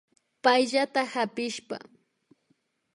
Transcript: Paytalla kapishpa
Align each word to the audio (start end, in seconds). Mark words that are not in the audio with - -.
Paytalla 0.43 1.03
kapishpa 1.13 1.77